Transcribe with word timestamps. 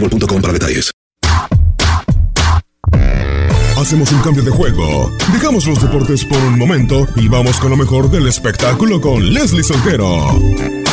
para 0.00 0.52
detalles. 0.52 0.92
Hacemos 3.78 4.10
un 4.10 4.20
cambio 4.20 4.42
de 4.42 4.50
juego. 4.50 5.10
Dejamos 5.32 5.66
los 5.66 5.80
deportes 5.80 6.24
por 6.24 6.38
un 6.38 6.58
momento 6.58 7.06
y 7.16 7.28
vamos 7.28 7.58
con 7.58 7.70
lo 7.70 7.76
mejor 7.76 8.10
del 8.10 8.26
espectáculo 8.26 9.00
con 9.00 9.32
Leslie 9.32 9.62
Soltero. 9.62 10.85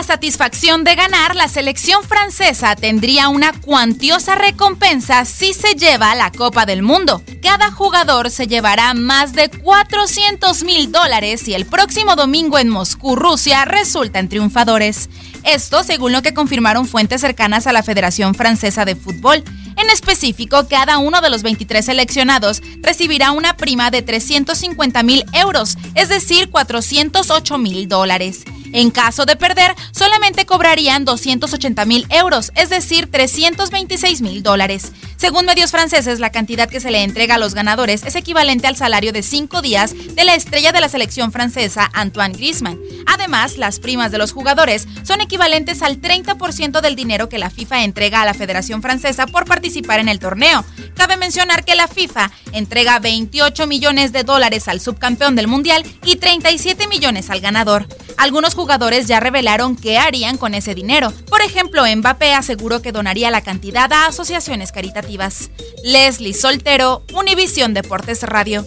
La 0.00 0.06
satisfacción 0.06 0.82
de 0.82 0.94
ganar, 0.94 1.36
la 1.36 1.46
selección 1.46 2.02
francesa 2.02 2.74
tendría 2.74 3.28
una 3.28 3.52
cuantiosa 3.52 4.34
recompensa 4.34 5.26
si 5.26 5.52
se 5.52 5.74
lleva 5.74 6.14
la 6.14 6.32
Copa 6.32 6.64
del 6.64 6.82
Mundo. 6.82 7.22
Cada 7.42 7.70
jugador 7.70 8.30
se 8.30 8.46
llevará 8.46 8.94
más 8.94 9.34
de 9.34 9.50
400 9.50 10.64
mil 10.64 10.90
dólares 10.90 11.46
y 11.48 11.52
el 11.52 11.66
próximo 11.66 12.16
domingo 12.16 12.58
en 12.58 12.70
Moscú, 12.70 13.14
Rusia, 13.14 13.66
resultan 13.66 14.30
triunfadores. 14.30 15.10
Esto 15.44 15.84
según 15.84 16.12
lo 16.12 16.22
que 16.22 16.32
confirmaron 16.32 16.86
fuentes 16.86 17.20
cercanas 17.20 17.66
a 17.66 17.72
la 17.72 17.82
Federación 17.82 18.34
Francesa 18.34 18.86
de 18.86 18.96
Fútbol. 18.96 19.44
En 19.76 19.90
específico, 19.90 20.66
cada 20.66 20.96
uno 20.96 21.20
de 21.20 21.28
los 21.28 21.42
23 21.42 21.84
seleccionados 21.84 22.62
recibirá 22.80 23.32
una 23.32 23.54
prima 23.58 23.90
de 23.90 24.00
350 24.00 25.02
mil 25.02 25.26
euros, 25.34 25.76
es 25.94 26.08
decir, 26.08 26.48
408 26.48 27.58
mil 27.58 27.86
dólares. 27.86 28.44
En 28.72 28.90
caso 28.90 29.26
de 29.26 29.36
perder, 29.36 29.74
solamente 29.92 30.46
cobrarían 30.46 31.04
280 31.04 31.84
mil 31.84 32.06
euros, 32.10 32.52
es 32.54 32.70
decir, 32.70 33.10
326 33.10 34.22
mil 34.22 34.42
dólares. 34.42 34.92
Según 35.16 35.44
medios 35.44 35.70
franceses, 35.70 36.20
la 36.20 36.30
cantidad 36.30 36.68
que 36.68 36.80
se 36.80 36.90
le 36.90 37.02
entrega 37.02 37.34
a 37.34 37.38
los 37.38 37.54
ganadores 37.54 38.04
es 38.04 38.14
equivalente 38.14 38.66
al 38.66 38.76
salario 38.76 39.12
de 39.12 39.22
cinco 39.22 39.60
días 39.60 39.94
de 39.94 40.24
la 40.24 40.34
estrella 40.34 40.72
de 40.72 40.80
la 40.80 40.88
selección 40.88 41.32
francesa, 41.32 41.90
Antoine 41.92 42.34
Griezmann. 42.34 42.78
Además, 43.06 43.58
las 43.58 43.80
primas 43.80 44.12
de 44.12 44.18
los 44.18 44.32
jugadores 44.32 44.86
son 45.02 45.20
equivalentes 45.20 45.82
al 45.82 46.00
30% 46.00 46.80
del 46.80 46.96
dinero 46.96 47.28
que 47.28 47.38
la 47.38 47.50
FIFA 47.50 47.84
entrega 47.84 48.22
a 48.22 48.24
la 48.24 48.34
Federación 48.34 48.82
Francesa 48.82 49.26
por 49.26 49.44
participar 49.44 50.00
en 50.00 50.08
el 50.08 50.18
torneo. 50.18 50.64
Cabe 50.94 51.16
mencionar 51.16 51.64
que 51.64 51.74
la 51.74 51.88
FIFA 51.88 52.30
entrega 52.52 52.98
28 52.98 53.66
millones 53.66 54.12
de 54.12 54.24
dólares 54.24 54.68
al 54.68 54.80
subcampeón 54.80 55.36
del 55.36 55.48
Mundial 55.48 55.84
y 56.04 56.16
37 56.16 56.86
millones 56.88 57.30
al 57.30 57.40
ganador. 57.40 57.86
Algunos 58.20 58.54
jugadores 58.54 59.06
ya 59.06 59.18
revelaron 59.18 59.76
qué 59.76 59.96
harían 59.96 60.36
con 60.36 60.52
ese 60.52 60.74
dinero. 60.74 61.10
Por 61.30 61.40
ejemplo, 61.40 61.84
Mbappé 61.96 62.34
aseguró 62.34 62.82
que 62.82 62.92
donaría 62.92 63.30
la 63.30 63.40
cantidad 63.40 63.90
a 63.90 64.08
asociaciones 64.08 64.72
caritativas. 64.72 65.50
Leslie 65.84 66.34
Soltero, 66.34 67.02
Univisión 67.14 67.72
Deportes 67.72 68.22
Radio. 68.24 68.66